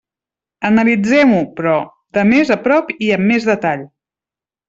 [0.69, 1.75] Analitzem-ho, però,
[2.19, 3.87] de més a prop i amb més detall.